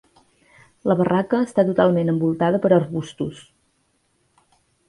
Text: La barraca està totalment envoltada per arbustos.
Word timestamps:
La 0.91 0.95
barraca 1.01 1.41
està 1.49 1.67
totalment 1.69 2.09
envoltada 2.15 2.63
per 2.65 2.73
arbustos. 2.81 3.47